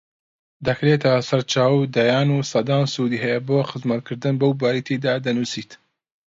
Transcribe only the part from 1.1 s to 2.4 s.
سەرچاوە و دەیان